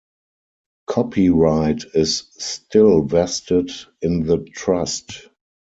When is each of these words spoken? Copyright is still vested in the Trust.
Copyright 0.87 1.83
is 1.93 2.23
still 2.35 3.03
vested 3.03 3.69
in 4.01 4.25
the 4.25 4.39
Trust. 4.39 5.29